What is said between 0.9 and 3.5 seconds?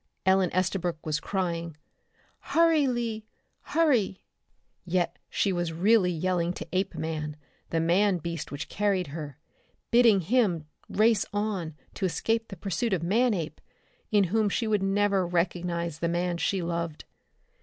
was crying: "Hurry, Lee,